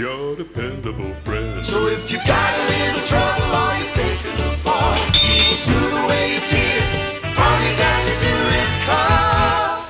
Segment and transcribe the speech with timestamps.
[0.00, 1.66] your dependable friend.
[1.66, 5.92] So if you got a little trouble or you're taking a fall, he will soothe
[5.92, 6.94] away your tears.
[7.36, 9.84] All you got to do is call.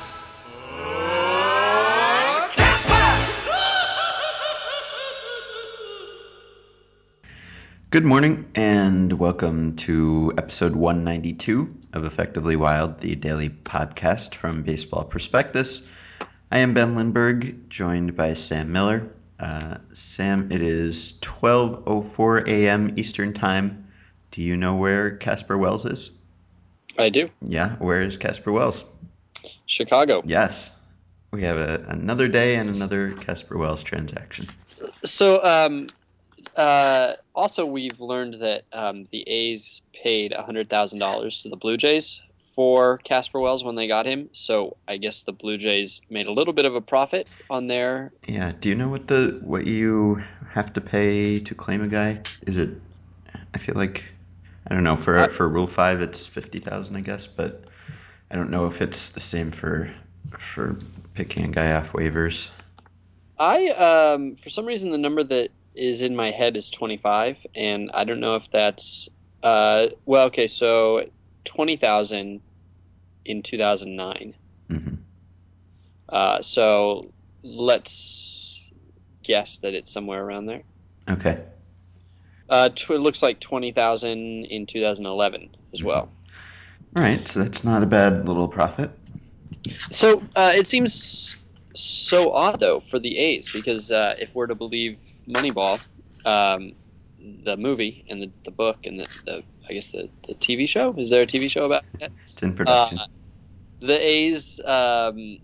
[7.90, 15.04] Good morning, and welcome to episode 192 of Effectively Wild, the daily podcast from Baseball
[15.04, 15.86] Prospectus.
[16.50, 19.08] I am Ben Lindbergh, joined by Sam Miller.
[19.40, 22.92] Uh, Sam, it is 12:04 a.m.
[22.96, 23.90] Eastern Time.
[24.32, 26.10] Do you know where Casper Wells is?
[26.98, 27.30] I do.
[27.40, 28.84] Yeah, where is Casper Wells?
[29.64, 30.22] Chicago.
[30.26, 30.70] Yes,
[31.32, 34.46] we have a, another day and another Casper Wells transaction.
[35.04, 35.86] So, um,
[36.56, 42.20] uh, also, we've learned that um, the A's paid $100,000 to the Blue Jays
[42.60, 44.28] for Casper Wells when they got him.
[44.32, 48.12] So, I guess the Blue Jays made a little bit of a profit on their.
[48.28, 48.52] Yeah.
[48.60, 52.20] Do you know what the what you have to pay to claim a guy?
[52.46, 52.68] Is it?
[53.54, 54.04] I feel like
[54.70, 54.98] I don't know.
[54.98, 57.64] For Uh, for Rule Five, it's fifty thousand, I guess, but
[58.30, 59.90] I don't know if it's the same for
[60.38, 60.76] for
[61.14, 62.50] picking a guy off waivers.
[63.38, 67.90] I, um, for some reason, the number that is in my head is 25, and
[67.94, 69.08] I don't know if that's.
[69.42, 71.08] Uh, well, okay, so
[71.44, 72.42] 20,000
[73.24, 74.34] in 2009.
[74.68, 74.94] hmm
[76.08, 78.70] Uh, so let's
[79.22, 80.62] guess that it's somewhere around there.
[81.08, 81.38] Okay.
[82.48, 86.12] Uh, tw- it looks like 20,000 in 2011 as well.
[86.96, 87.26] All right.
[87.28, 88.90] So that's not a bad little profit.
[89.92, 91.36] So uh, it seems
[91.74, 95.80] so odd, though, for the A's because uh, if we're to believe Moneyball,
[96.24, 96.72] um,
[97.18, 100.94] the movie and the, the book and the, the I guess the, the TV show
[100.98, 102.12] is there a TV show about it?
[102.32, 102.98] It's in production.
[102.98, 103.06] Uh,
[103.80, 105.38] the A's, um,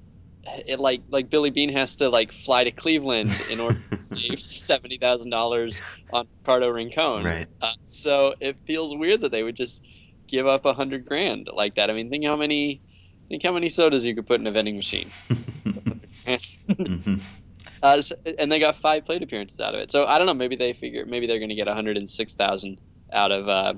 [0.66, 4.40] it like like Billy Beane has to like fly to Cleveland in order to save
[4.40, 5.80] seventy thousand dollars
[6.12, 7.24] on Ricardo Rincon.
[7.24, 7.46] right.
[7.62, 9.82] Uh, so it feels weird that they would just
[10.28, 11.88] give up a hundred grand like that.
[11.88, 12.82] I mean, think how many
[13.28, 15.08] think how many sodas you could put in a vending machine.
[16.26, 17.14] hmm
[17.82, 19.90] Uh, so- and they got five plate appearances out of it.
[19.92, 20.34] So I don't know.
[20.34, 22.80] Maybe they figure maybe they're going to get one hundred and six thousand
[23.12, 23.74] out of uh,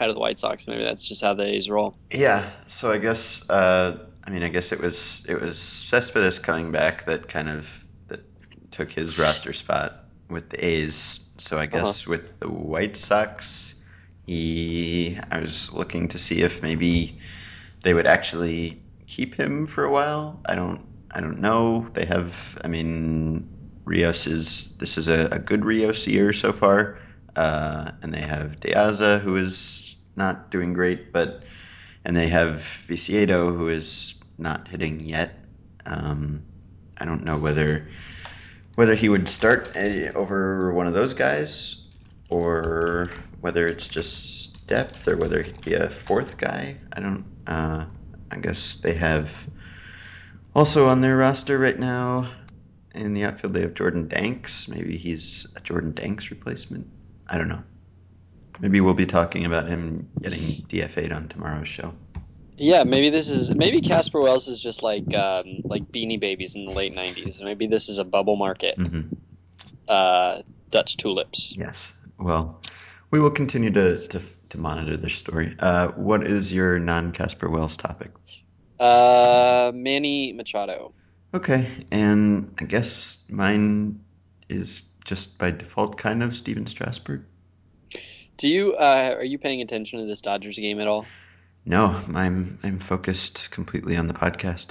[0.00, 0.66] out of the White Sox.
[0.66, 1.96] Maybe that's just how the A's roll.
[2.10, 2.48] Yeah.
[2.68, 3.48] So I guess.
[3.48, 7.84] Uh, I mean, I guess it was it was Cespedes coming back that kind of
[8.08, 8.20] that
[8.70, 11.20] took his roster spot with the A's.
[11.38, 13.74] So I guess with the White Sox,
[14.26, 17.18] he I was looking to see if maybe
[17.82, 20.40] they would actually keep him for a while.
[20.44, 21.88] I don't I don't know.
[21.92, 23.48] They have I mean
[23.84, 26.98] Rios is this is a, a good Rios year so far.
[27.34, 29.89] Uh, and they have De Aza who is
[30.20, 31.42] not doing great, but
[32.04, 35.34] and they have Viciedo who is not hitting yet.
[35.86, 36.42] Um,
[36.96, 37.88] I don't know whether
[38.74, 41.86] whether he would start uh, over one of those guys
[42.28, 43.10] or
[43.40, 46.76] whether it's just depth or whether he'd be a fourth guy.
[46.92, 47.24] I don't.
[47.46, 47.86] Uh,
[48.30, 49.48] I guess they have
[50.54, 52.30] also on their roster right now
[52.94, 54.68] in the outfield they have Jordan Danks.
[54.68, 56.86] Maybe he's a Jordan Danks replacement.
[57.26, 57.62] I don't know.
[58.60, 61.94] Maybe we'll be talking about him getting DFA'd on tomorrow's show.
[62.56, 66.64] Yeah, maybe this is maybe Casper Wells is just like um, like Beanie Babies in
[66.64, 67.42] the late '90s.
[67.42, 68.76] Maybe this is a bubble market.
[68.76, 69.02] hmm
[69.88, 71.54] Uh, Dutch tulips.
[71.56, 71.92] Yes.
[72.18, 72.60] Well,
[73.10, 74.20] we will continue to, to,
[74.50, 75.56] to monitor this story.
[75.58, 78.10] Uh, what is your non Casper Wells topic?
[78.78, 80.92] Uh, Manny Machado.
[81.32, 84.00] Okay, and I guess mine
[84.48, 87.24] is just by default kind of Stephen Strasburg.
[88.40, 91.04] Do you uh, are you paying attention to this Dodgers game at all?
[91.66, 94.68] No, I'm I'm focused completely on the podcast.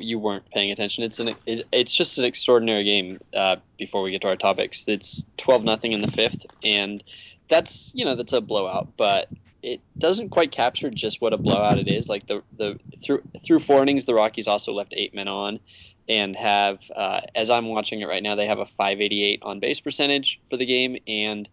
[0.00, 1.04] You weren't paying attention.
[1.04, 3.18] It's an it, it's just an extraordinary game.
[3.32, 7.02] Uh, before we get to our topics, it's twelve nothing in the fifth, and
[7.48, 9.30] that's you know that's a blowout, but
[9.62, 12.10] it doesn't quite capture just what a blowout it is.
[12.10, 15.58] Like the the through through four innings, the Rockies also left eight men on,
[16.06, 19.80] and have uh, as I'm watching it right now, they have a 588 on base
[19.80, 21.48] percentage for the game, and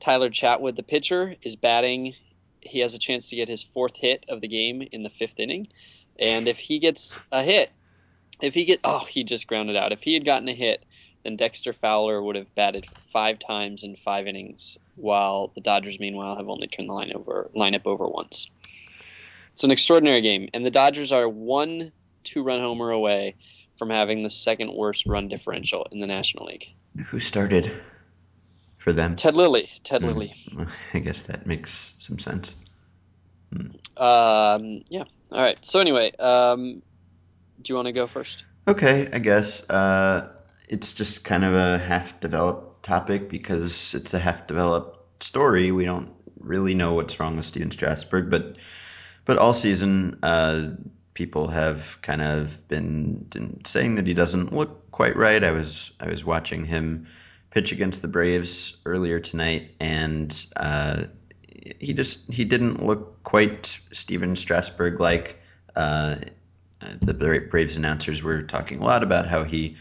[0.00, 2.14] Tyler Chatwood, the pitcher, is batting.
[2.60, 5.38] He has a chance to get his fourth hit of the game in the fifth
[5.38, 5.68] inning,
[6.18, 7.70] and if he gets a hit,
[8.42, 9.92] if he get oh he just grounded out.
[9.92, 10.84] If he had gotten a hit,
[11.24, 16.36] then Dexter Fowler would have batted five times in five innings, while the Dodgers, meanwhile,
[16.36, 18.48] have only turned the line over lineup over once.
[19.52, 21.92] It's an extraordinary game, and the Dodgers are one
[22.24, 23.34] two-run homer away
[23.78, 26.66] from having the second worst run differential in the National League.
[27.06, 27.72] Who started
[28.80, 29.16] for them?
[29.16, 30.08] Ted Lilly, Ted Hmm.
[30.08, 30.34] Lilly.
[30.56, 32.54] Well, I guess that makes some sense.
[33.96, 35.04] Um, yeah.
[35.32, 35.58] All right.
[35.64, 36.82] So anyway, um,
[37.62, 38.44] do you want to go first?
[38.68, 39.68] Okay, I guess.
[39.68, 40.28] Uh,
[40.68, 45.72] it's just kind of a half-developed topic because it's a half-developed story.
[45.72, 48.56] We don't really know what's wrong with Stephen Strasburg, but
[49.24, 50.70] but all season, uh,
[51.14, 55.42] people have kind of been, been saying that he doesn't look quite right.
[55.44, 57.06] I was I was watching him
[57.50, 61.04] pitch against the Braves earlier tonight, and uh,
[61.78, 65.38] he just he didn't look quite Stephen Strasburg like.
[65.74, 66.16] Uh,
[67.00, 69.76] the Braves announcers were talking a lot about how he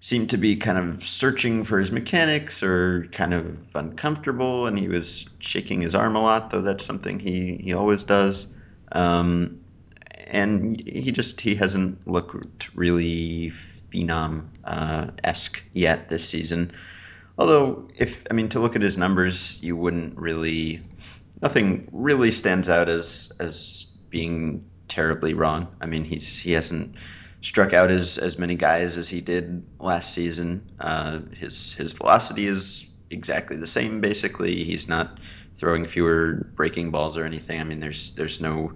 [0.00, 4.88] seemed to be kind of searching for his mechanics or kind of uncomfortable, and he
[4.88, 8.48] was shaking his arm a lot, though that's something he, he always does.
[8.90, 9.60] Um,
[10.26, 13.52] and he just he hasn't looked really
[13.92, 16.72] phenom uh, esque yet this season.
[17.38, 20.82] Although, if I mean to look at his numbers, you wouldn't really
[21.40, 25.68] nothing really stands out as as being terribly wrong.
[25.80, 26.96] I mean, he's he hasn't
[27.40, 30.70] struck out as as many guys as he did last season.
[30.78, 34.00] Uh, his his velocity is exactly the same.
[34.00, 35.18] Basically, he's not
[35.56, 37.60] throwing fewer breaking balls or anything.
[37.60, 38.74] I mean, there's there's no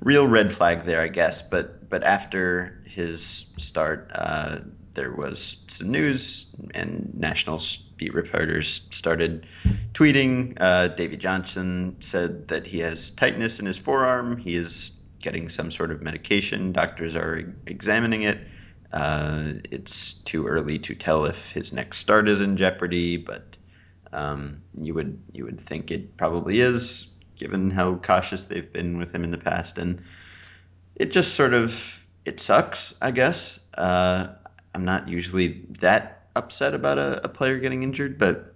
[0.00, 1.42] real red flag there, I guess.
[1.42, 4.58] But but after his start, uh,
[4.94, 9.46] there was some news, and Nationals beat reporters started
[9.92, 10.56] tweeting.
[10.58, 14.38] Uh, Davey Johnson said that he has tightness in his forearm.
[14.38, 16.72] He is getting some sort of medication.
[16.72, 18.40] Doctors are examining it.
[18.90, 23.54] Uh, it's too early to tell if his next start is in jeopardy, but
[24.14, 27.06] um, you would you would think it probably is,
[27.36, 29.76] given how cautious they've been with him in the past.
[29.76, 30.02] And
[30.96, 33.60] it just sort of it sucks, I guess.
[33.74, 34.28] Uh,
[34.74, 38.54] I'm not usually that upset about a, a player getting injured, but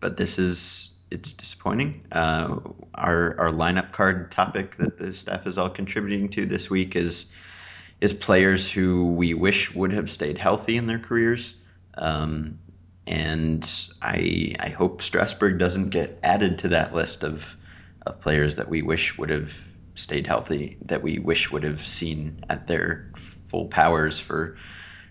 [0.00, 2.06] but this is it's disappointing.
[2.12, 2.56] Uh,
[2.94, 7.30] our our lineup card topic that the staff is all contributing to this week is
[8.00, 11.54] is players who we wish would have stayed healthy in their careers.
[11.94, 12.58] Um,
[13.06, 13.68] and
[14.02, 17.56] I I hope Strasburg doesn't get added to that list of
[18.06, 19.52] of players that we wish would have
[19.94, 23.10] stayed healthy, that we wish would have seen at their
[23.48, 24.56] full powers for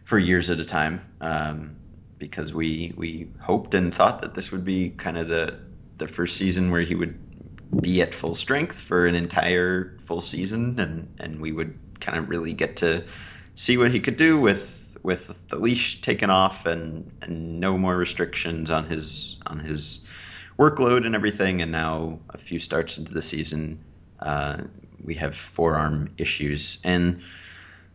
[0.06, 1.02] for years at a time.
[1.20, 1.76] Um,
[2.18, 5.58] because we we hoped and thought that this would be kind of the
[5.98, 7.18] the first season where he would
[7.82, 12.30] be at full strength for an entire full season, and and we would kind of
[12.30, 13.04] really get to
[13.56, 17.98] see what he could do with with the leash taken off and and no more
[17.98, 20.06] restrictions on his on his
[20.58, 21.62] workload and everything.
[21.62, 23.84] And now a few starts into the season,
[24.20, 24.58] uh,
[25.04, 27.22] we have forearm issues, and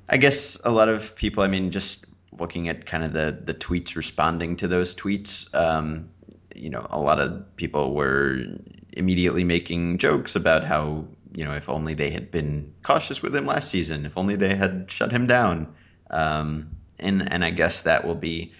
[0.08, 1.42] I guess a lot of people.
[1.42, 2.04] I mean, just
[2.38, 5.52] looking at kind of the the tweets responding to those tweets.
[5.54, 6.10] Um,
[6.54, 8.44] you know, a lot of people were
[8.92, 13.46] immediately making jokes about how, you know, if only they had been cautious with him
[13.46, 15.74] last season, if only they had shut him down.
[16.10, 18.52] Um, and and I guess that will be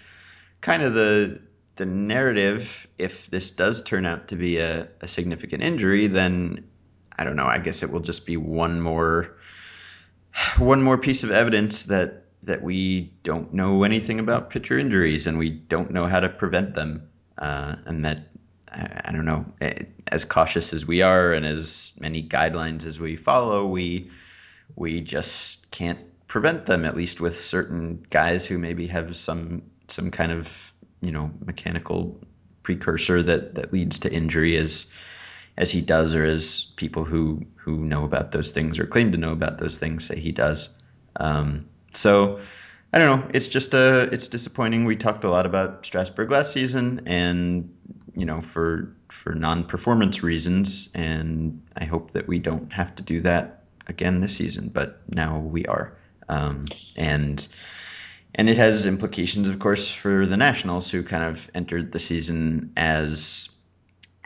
[0.61, 1.39] kind of the
[1.75, 2.87] the narrative.
[2.97, 6.65] If this does turn out to be a, a significant injury, then
[7.17, 7.45] I don't know.
[7.45, 9.35] I guess it will just be one more
[10.57, 15.37] one more piece of evidence that that we don't know anything about pitcher injuries and
[15.37, 18.27] we don't know how to prevent them uh, and that
[18.73, 23.15] I, don't know, eh, as cautious as we are and as many guidelines as we
[23.15, 24.09] follow, we
[24.75, 26.85] we just can't prevent them.
[26.85, 32.19] At least with certain guys who maybe have some some kind of you know mechanical
[32.63, 34.91] precursor that that leads to injury as
[35.55, 39.17] as he does or as people who who know about those things or claim to
[39.17, 40.69] know about those things say he does.
[41.15, 42.39] Um, so
[42.93, 43.29] I don't know.
[43.33, 44.85] It's just a uh, it's disappointing.
[44.85, 47.73] We talked a lot about Strasburg last season, and
[48.15, 53.21] you know for for non-performance reasons, and I hope that we don't have to do
[53.21, 54.69] that again this season.
[54.69, 55.97] But now we are,
[56.29, 57.45] um, and
[58.35, 62.73] and it has implications, of course, for the Nationals who kind of entered the season
[62.77, 63.49] as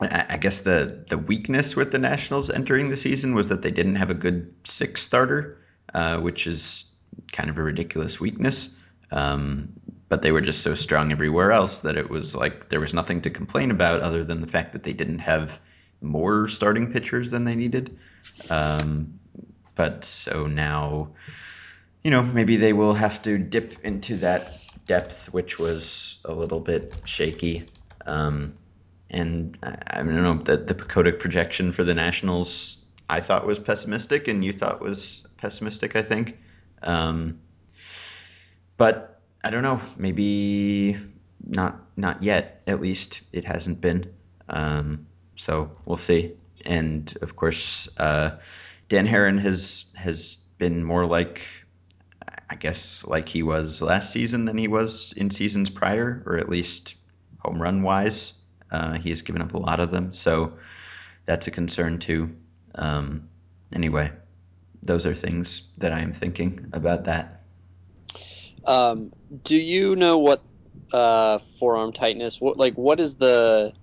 [0.01, 3.95] I guess the the weakness with the Nationals entering the season was that they didn't
[3.95, 5.57] have a good six starter,
[5.93, 6.83] uh, which is
[7.31, 8.75] kind of a ridiculous weakness.
[9.12, 9.74] Um,
[10.09, 13.21] but they were just so strong everywhere else that it was like there was nothing
[13.21, 15.59] to complain about other than the fact that they didn't have
[16.01, 17.97] more starting pitchers than they needed.
[18.50, 19.19] Um,
[19.75, 21.09] but so now,
[22.03, 24.53] you know, maybe they will have to dip into that
[24.86, 27.65] depth, which was a little bit shaky.
[28.05, 28.53] Um,
[29.09, 32.77] and I, I don't know the the PECOTA projection for the Nationals
[33.09, 35.95] I thought was pessimistic, and you thought was pessimistic.
[35.95, 36.38] I think.
[36.81, 37.39] Um,
[38.77, 39.81] but I don't know.
[39.98, 40.98] Maybe
[41.46, 42.62] not not yet.
[42.67, 44.13] At least it hasn't been.
[44.50, 46.34] Um, so we'll see.
[46.65, 48.38] And of course, uh,
[48.89, 51.41] Dan Haren has has been more like
[52.50, 56.50] I guess like he was last season than he was in seasons prior, or at
[56.50, 56.96] least
[57.39, 58.34] home run wise.
[58.72, 60.57] Uh, he has given up a lot of them, so
[61.25, 62.36] that's a concern too.
[62.75, 63.29] Um,
[63.74, 64.12] anyway,
[64.88, 67.44] those are things that I am thinking about that.
[68.65, 69.12] Um,
[69.44, 70.44] do you know what
[70.91, 72.41] uh, forearm tightness?
[72.41, 73.74] What like what is the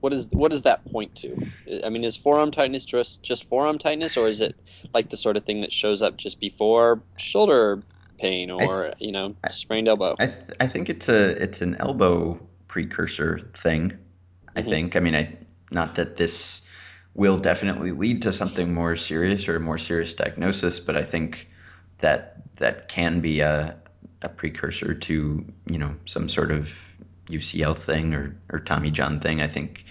[0.00, 1.38] what is what does that point to?
[1.84, 4.56] I mean, is forearm tightness just just forearm tightness, or is it
[4.94, 7.84] like the sort of thing that shows up just before shoulder
[8.20, 10.18] pain or th- you know sprained elbow?
[10.18, 13.98] I th- I think it's a it's an elbow precursor thing.
[14.56, 14.62] I Mhm.
[14.62, 14.96] think.
[14.96, 15.36] I mean, I
[15.70, 16.63] not that this
[17.14, 21.48] will definitely lead to something more serious or a more serious diagnosis, but I think
[21.98, 23.76] that that can be a
[24.22, 26.72] a precursor to you know some sort of
[27.28, 29.40] UCL thing or or Tommy John thing.
[29.40, 29.84] I think.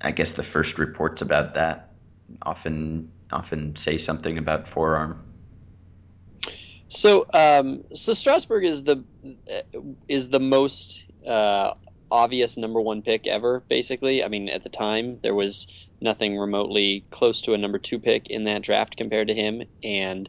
[0.00, 1.88] I guess the first reports about that
[2.42, 5.24] often often say something about forearm.
[6.88, 9.04] So, um, so Strasburg is the
[10.08, 11.72] is the most uh,
[12.10, 13.64] obvious number one pick ever.
[13.68, 15.66] Basically, I mean, at the time there was
[16.00, 20.28] nothing remotely close to a number two pick in that draft compared to him, and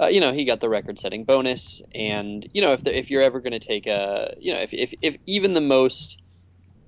[0.00, 1.82] uh, you know he got the record-setting bonus.
[1.94, 4.72] And you know if the, if you're ever going to take a you know if,
[4.72, 6.20] if if even the most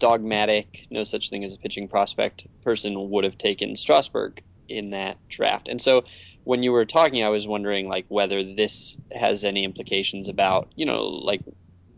[0.00, 5.18] dogmatic, no such thing as a pitching prospect person would have taken Strasburg in that
[5.28, 5.68] draft.
[5.68, 6.04] And so
[6.44, 10.86] when you were talking, I was wondering like whether this has any implications about, you
[10.86, 11.42] know, like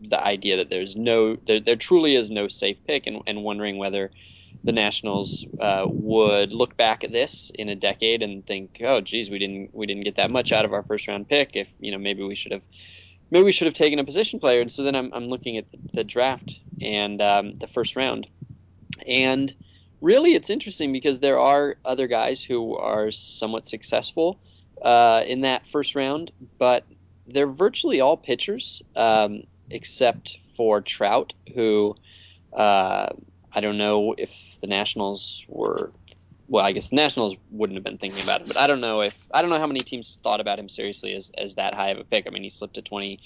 [0.01, 3.77] the idea that there's no, there, there truly is no safe pick and, and wondering
[3.77, 4.11] whether
[4.63, 9.29] the Nationals uh, would look back at this in a decade and think, oh, geez,
[9.29, 11.55] we didn't, we didn't get that much out of our first round pick.
[11.55, 12.63] If, you know, maybe we should have,
[13.29, 14.61] maybe we should have taken a position player.
[14.61, 18.27] And so then I'm, I'm looking at the, draft and um, the first round.
[19.05, 19.53] And
[19.99, 24.39] really, it's interesting because there are other guys who are somewhat successful
[24.81, 26.85] uh, in that first round, but
[27.27, 31.95] they're virtually all pitchers um, except for Trout, who
[32.53, 33.09] uh,
[33.53, 35.91] I don't know if the Nationals were.
[36.47, 39.01] Well, I guess the Nationals wouldn't have been thinking about him, but I don't know
[39.01, 41.89] if I don't know how many teams thought about him seriously as, as that high
[41.89, 42.27] of a pick.
[42.27, 43.19] I mean, he slipped to twenty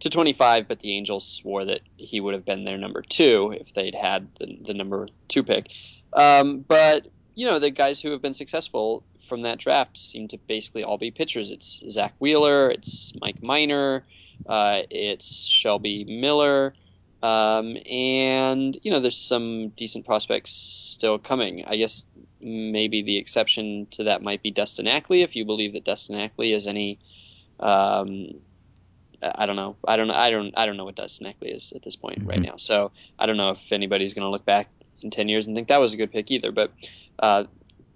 [0.00, 3.72] to 25, but the Angels swore that he would have been their number two if
[3.74, 5.70] they'd had the, the number two pick.
[6.12, 10.38] Um, but, you know, the guys who have been successful from that draft seem to
[10.38, 11.50] basically all be pitchers.
[11.50, 14.04] It's Zack Wheeler, it's Mike Minor,
[14.46, 16.74] uh, it's Shelby Miller.
[17.24, 21.64] Um, and, you know, there's some decent prospects still coming.
[21.66, 22.06] I guess
[22.40, 26.52] maybe the exception to that might be Dustin Ackley, if you believe that Dustin Ackley
[26.52, 26.98] is any
[27.60, 28.26] um,
[29.22, 29.76] I don't know.
[29.88, 30.10] I don't.
[30.10, 30.52] I don't.
[30.54, 32.44] I don't know what Dustin Ackley is at this point right Mhm.
[32.46, 32.56] now.
[32.56, 34.68] So I don't know if anybody's going to look back
[35.00, 36.52] in ten years and think that was a good pick either.
[36.52, 36.72] But
[37.18, 37.44] uh,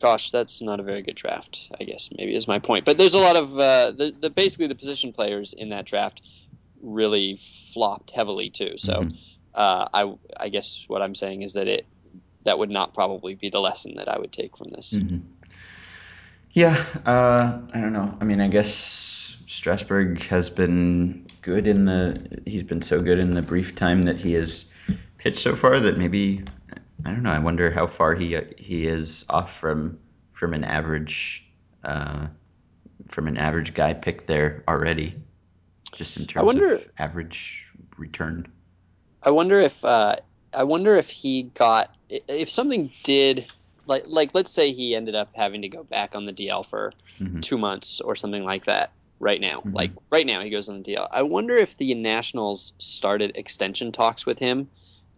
[0.01, 1.69] gosh, that's not a very good draft.
[1.79, 2.87] I guess maybe is my point.
[2.87, 6.23] But there's a lot of uh, the, the basically the position players in that draft
[6.83, 7.39] really
[7.73, 8.77] flopped heavily too.
[8.77, 9.17] So Mhm.
[9.55, 11.87] uh, I I guess what I'm saying is that it
[12.45, 14.95] that would not probably be the lesson that I would take from this.
[14.95, 15.23] Mhm.
[16.53, 18.17] Yeah, uh, I don't know.
[18.21, 22.41] I mean, I guess Strasburg has been good in the.
[22.47, 24.71] He's been so good in the brief time that he has
[25.19, 26.43] pitched so far that maybe
[27.05, 27.33] I don't know.
[27.33, 29.99] I wonder how far he he is off from
[30.33, 31.45] from an average
[31.85, 32.29] uh,
[33.09, 35.15] from an average guy pick there already,
[35.95, 37.65] just in terms wonder- of average
[37.97, 38.51] return.
[39.23, 40.17] I wonder if uh,
[40.55, 43.47] I wonder if he got if something did
[43.87, 46.93] like like let's say he ended up having to go back on the DL for
[47.19, 47.43] Mhm.
[47.43, 49.61] two months or something like that right now.
[49.63, 49.75] Mhm.
[49.75, 51.09] Like right now he goes on the DL.
[51.11, 54.69] I wonder if the Nationals started extension talks with him,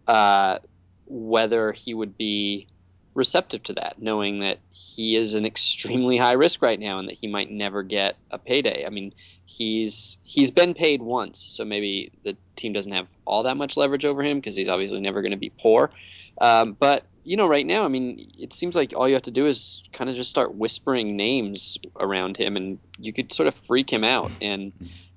[0.07, 0.57] uh,
[1.05, 2.67] whether he would be
[3.13, 7.17] receptive to that, knowing that he is an extremely high risk right now and that
[7.17, 8.85] he might never get a payday.
[8.85, 9.13] I mean,
[9.45, 14.05] he's he's been paid once, so maybe the team doesn't have all that much leverage
[14.05, 15.91] over him because he's obviously never going to be poor.
[16.39, 19.31] Um, but you know, right now, I mean, it seems like all you have to
[19.31, 23.55] do is kind of just start whispering names around him, and you could sort of
[23.55, 24.71] freak him out and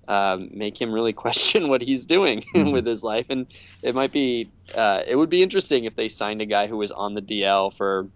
[0.08, 2.72] um, make him really question what he's doing Mhm.
[2.72, 3.26] with his life.
[3.28, 3.46] And
[3.82, 6.90] it might be, uh, it would be interesting if they signed a guy who was
[6.92, 8.08] on the DL for,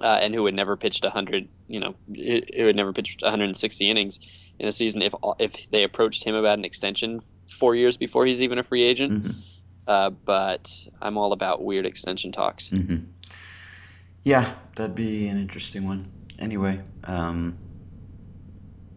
[0.00, 4.20] uh, and who had never pitched 100, you know, who had never pitched 160 innings
[4.58, 5.02] in a season.
[5.02, 7.20] If if they approached him about an extension
[7.58, 9.12] four years before he's even a free agent.
[9.24, 9.34] Mhm.
[9.86, 12.68] Uh, but I'm all about weird extension talks.
[12.68, 12.96] hmm
[14.24, 16.10] Yeah, that'd be an interesting one.
[16.38, 17.56] Anyway, um,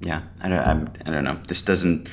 [0.02, 1.40] yeah, I don't, I'm, I don't know.
[1.48, 2.10] This doesn't.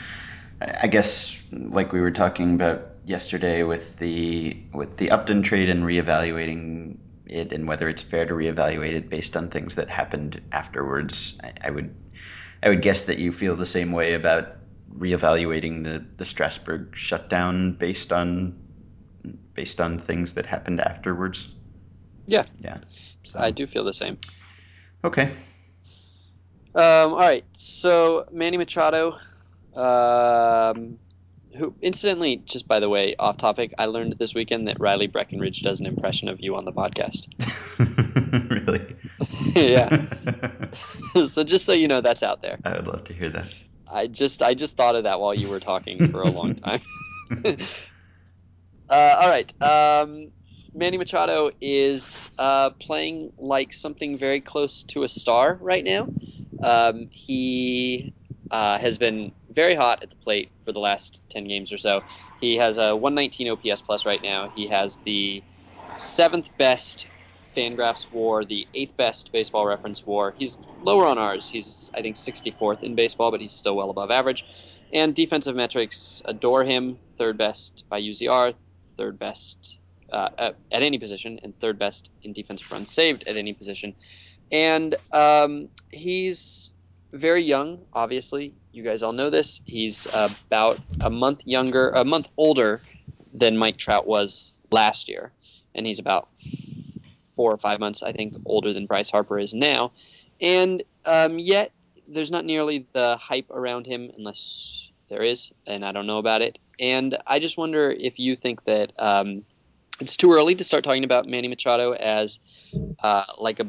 [0.61, 5.69] I I guess like we were talking about yesterday with the with the Upton trade
[5.71, 10.41] and reevaluating it and whether it's fair to reevaluate it based on things that happened
[10.53, 11.39] afterwards.
[11.43, 11.95] I, I would
[12.63, 14.57] I would guess that you feel the same way about
[14.99, 18.59] reevaluating the the Strasburg shutdown based on
[19.55, 21.49] based on things that happened afterwards.
[22.27, 22.47] Yeah.
[22.61, 22.77] Yeah.
[23.25, 24.19] So I do feel the same.
[25.05, 25.31] okay.
[26.77, 29.17] Um, all right, so Manny Machado,
[29.75, 30.99] um,
[31.57, 35.63] who incidentally, just by the way, off topic, I learned this weekend that Riley Breckenridge
[35.63, 37.29] does an impression of you on the podcast.
[38.51, 38.95] really?
[39.55, 41.25] yeah.
[41.27, 42.59] so just so you know, that's out there.
[42.63, 43.49] I would love to hear that.
[43.91, 46.83] I just I just thought of that while you were talking for a long time.
[48.91, 49.51] uh, all right.
[49.63, 50.31] Um,
[50.75, 56.09] Manny Machado is uh, playing like something very close to a star right now.
[56.63, 58.13] Um, he
[58.51, 62.03] uh, has been very hot at the plate for the last 10 games or so.
[62.41, 64.51] He has a 119 OPS plus right now.
[64.55, 65.43] He has the
[65.97, 67.07] seventh best
[67.57, 70.35] Fangraphs WAR, the eighth best Baseball Reference WAR.
[70.37, 71.49] He's lower on ours.
[71.49, 74.45] He's I think 64th in baseball, but he's still well above average.
[74.93, 76.99] And defensive metrics adore him.
[77.17, 78.55] Third best by UZR,
[78.97, 79.79] third best
[80.13, 83.95] uh, at, at any position, and third best in defensive runs saved at any position.
[84.53, 86.73] And um, he's
[87.13, 87.85] very young.
[87.93, 89.61] Obviously, you guys all know this.
[89.65, 92.81] He's about a month younger, a month older
[93.33, 95.33] than Mike Trout was last year,
[95.75, 96.29] and he's about
[97.35, 99.93] four or five months, I think, older than Bryce Harper is now.
[100.41, 101.73] And um, yet,
[102.09, 106.43] there's not nearly the hype around him, unless there is, and I don't know about
[106.43, 106.59] it.
[106.79, 109.45] And I just wonder if you think that um,
[110.01, 112.41] it's too early to start talking about Manny Machado as
[113.03, 113.67] uh, like a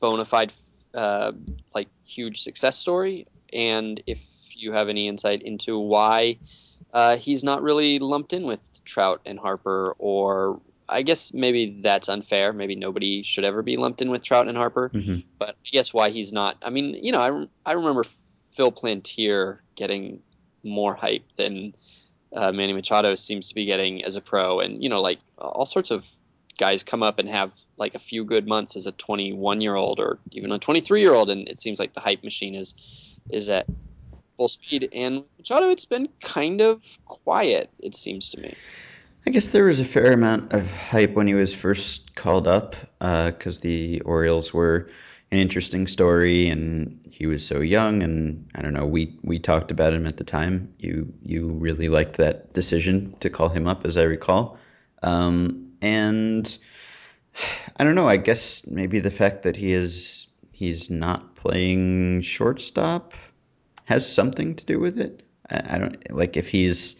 [0.00, 0.52] bona fide,
[0.94, 1.32] uh,
[1.74, 4.18] like huge success story, and if
[4.54, 6.38] you have any insight into why
[6.92, 12.08] uh, he's not really lumped in with Trout and Harper, or I guess maybe that's
[12.08, 12.52] unfair.
[12.52, 15.22] Maybe nobody should ever be lumped in with Trout and Harper, Mhm.
[15.38, 16.56] but I guess why he's not.
[16.62, 18.04] I mean, you know, I, I remember
[18.56, 20.20] Phil Plantier getting
[20.64, 21.74] more hype than
[22.34, 25.66] uh, Manny Machado seems to be getting as a pro, and you know, like all
[25.66, 26.06] sorts of
[26.60, 29.98] guys come up and have like a few good months as a 21 year old
[29.98, 32.74] or even a 23 year old, and it seems like the hype machine is
[33.30, 33.66] is at
[34.36, 34.90] full speed.
[34.92, 37.70] And Machado, it's been kind of quiet.
[37.80, 38.54] It seems to me.
[39.26, 42.76] I guess there was a fair amount of hype when he was first called up
[42.98, 44.90] because the Orioles were
[45.30, 48.02] an interesting story, and he was so young.
[48.02, 50.74] And I don't know, we we talked about him at the time.
[50.78, 54.58] You you really liked that decision to call him up, as I recall.
[55.02, 56.58] Um, and
[57.76, 58.08] I don't know.
[58.08, 63.14] I guess maybe the fact that he is he's not playing shortstop
[63.84, 65.22] has something to do with it.
[65.48, 66.96] I, I don't like if he's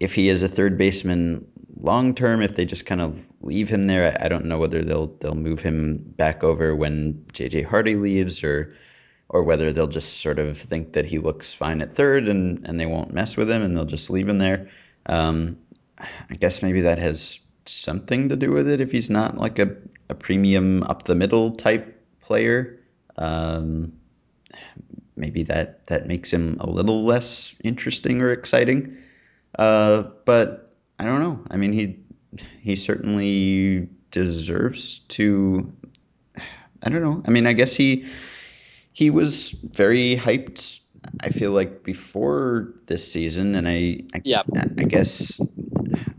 [0.00, 3.86] if he is a third baseman long term, if they just kind of leave him
[3.86, 7.96] there, I, I don't know whether they'll they'll move him back over when JJ Hardy
[7.96, 8.74] leaves or
[9.28, 12.78] or whether they'll just sort of think that he looks fine at third and, and
[12.78, 14.68] they won't mess with him and they'll just leave him there.
[15.06, 15.58] Um,
[15.98, 19.76] I guess maybe that has something to do with it if he's not like a,
[20.08, 22.80] a premium up the middle type player.
[23.16, 23.92] Um,
[25.16, 28.96] maybe that, that makes him a little less interesting or exciting.
[29.58, 31.44] Uh, but I don't know.
[31.50, 31.98] I mean, he
[32.60, 35.72] he certainly deserves to.
[36.82, 37.22] I don't know.
[37.26, 38.06] I mean, I guess he
[38.92, 40.80] he was very hyped.
[41.20, 44.42] I feel like before this season, and I I, Yeah.
[44.54, 45.40] I guess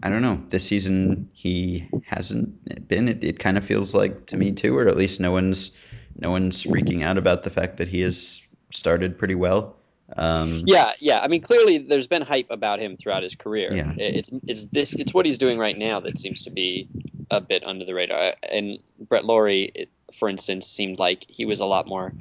[0.01, 0.41] I don't know.
[0.49, 3.07] This season he hasn't been.
[3.07, 5.71] It, it kind of feels like to me too, or at least no one's
[6.19, 9.75] no one's freaking out about the fact that he has started pretty well.
[10.15, 11.19] Um, Yeah, yeah.
[11.19, 13.73] I mean, clearly there's been hype about him throughout his career.
[13.73, 13.93] Yeah.
[13.97, 16.87] It's it's this it's what he's doing right now that seems to be
[17.31, 18.35] a bit under the radar.
[18.47, 22.13] And Brett Lawrie, for instance, seemed like he was a lot more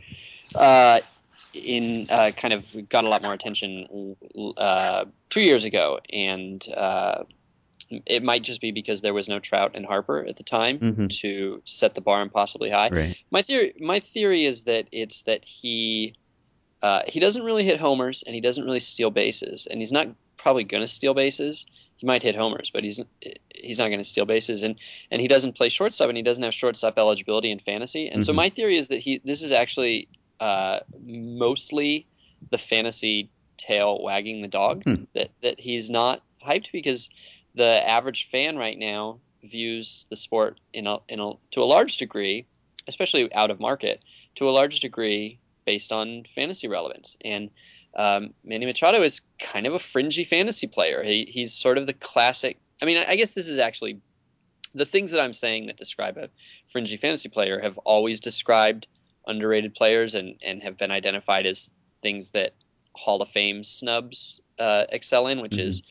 [0.54, 1.00] uh,
[1.54, 4.16] in uh, kind of got a lot more attention
[4.56, 7.24] uh, two years ago, and uh,
[8.06, 11.20] it might just be because there was no Trout and Harper at the time Mhm.
[11.20, 12.88] to set the bar impossibly high.
[12.88, 13.16] Right.
[13.30, 16.14] My theory, my theory is that it's that he
[16.82, 20.08] uh, he doesn't really hit homers and he doesn't really steal bases, and he's not
[20.36, 21.64] probably going to steal bases.
[21.96, 22.98] He might hit homers, but he's
[23.54, 24.76] he's not going to steal bases, and
[25.10, 28.08] and he doesn't play shortstop, and he doesn't have shortstop eligibility in fantasy.
[28.08, 28.36] And so Mhm.
[28.36, 30.08] my theory is that he this is actually
[30.42, 32.06] uh, mostly
[32.50, 35.04] the fantasy tail wagging the dog Hmm.
[35.14, 37.10] that that he's not hyped because
[37.54, 41.98] the average fan right now views the sport in a, in a to a large
[41.98, 42.46] degree,
[42.88, 44.02] especially out of market,
[44.34, 47.16] to a large degree based on fantasy relevance.
[47.24, 47.50] And
[47.94, 51.04] um, Manny Machado is kind of a fringy fantasy player.
[51.04, 52.58] He, he's sort of the classic.
[52.80, 54.00] I mean, I, I guess this is actually
[54.74, 56.30] the things that I'm saying that describe a
[56.72, 58.86] fringy fantasy player have always described
[59.26, 61.70] underrated players and, and have been identified as
[62.02, 62.54] things that
[62.94, 65.82] Hall of Fame snubs uh, excel in, which is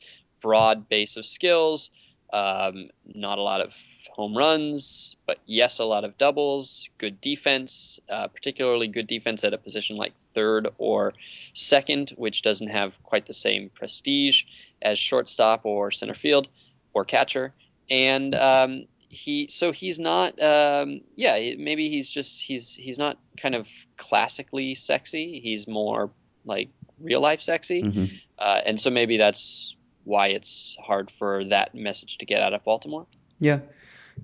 [0.41, 1.91] broad base of skills,
[2.33, 3.73] um, not a lot of
[4.11, 9.53] home runs, but yes, a lot of doubles, good defense, uh, particularly good defense at
[9.53, 11.13] a position like third or
[11.53, 14.43] second, which doesn't have quite the same prestige
[14.81, 16.47] as shortstop or center field
[16.93, 17.53] or catcher.
[17.89, 23.55] And um, he, so he's not, um, yeah, maybe he's just he's he's not kind
[23.55, 25.41] of classically sexy.
[25.43, 26.11] He's more
[26.45, 26.69] like
[26.99, 28.11] real life sexy, Mhm.
[28.39, 32.63] uh, and so maybe that's why it's hard for that message to get out of
[32.63, 33.05] Baltimore.
[33.39, 33.59] Yeah,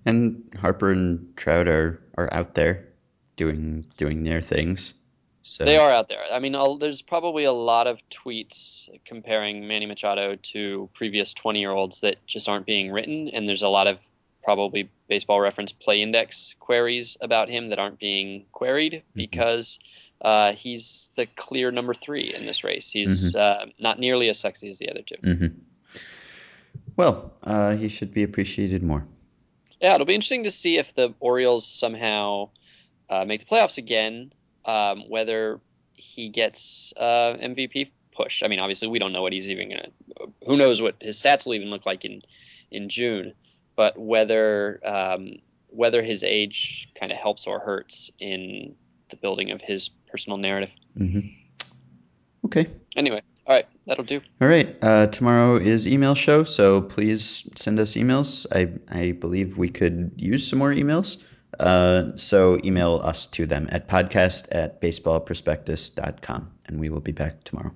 [0.05, 2.87] and Harper and Trout are are out there
[3.35, 4.93] doing doing their things.
[5.43, 6.23] So They are out there.
[6.29, 11.59] I mean, I'll, there's probably a lot of tweets comparing Manny Machado to previous 20
[11.61, 13.99] year olds that just aren't being written, and there's a lot of
[14.47, 19.77] probably baseball reference play index queries about him that aren't being queried because
[20.21, 22.89] uh, he's the clear number three in this race.
[22.89, 25.17] He's uh, not nearly as sexy as the other two.
[25.21, 25.47] hmm
[26.95, 29.05] Well, uh, he should be appreciated more.
[29.81, 32.51] Yeah, it'll be interesting to see if the Orioles somehow
[33.09, 34.31] uh, make the playoffs again.
[34.63, 35.59] Um, whether
[35.95, 38.43] he gets uh, MVP push.
[38.43, 39.89] I mean, obviously, we don't know what he's even gonna.
[40.45, 42.21] Who knows what his stats will even look like in
[42.71, 43.33] in June?
[43.77, 45.35] But whether um,
[45.69, 48.75] whether his age kind of helps or hurts in
[49.09, 50.71] the building of his personal narrative.
[50.97, 51.19] hmm
[52.45, 52.67] Okay.
[52.95, 54.21] Anyway, all right, that'll do.
[54.41, 54.75] All right.
[54.81, 58.45] Uh, tomorrow is email show, so please send us emails.
[58.51, 61.17] I I believe we could use some more emails.
[61.59, 67.43] Uh, so email us to them at podcast at baseballprospectus.com, and we will be back
[67.43, 67.73] tomorrow.